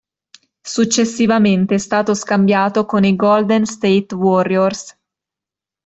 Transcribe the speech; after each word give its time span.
Successivamente 0.63 1.75
è 1.75 1.77
stato 1.77 2.15
scambiato 2.15 2.85
con 2.87 3.03
i 3.03 3.15
Golden 3.15 3.65
State 3.65 4.15
Warriors. 4.15 4.97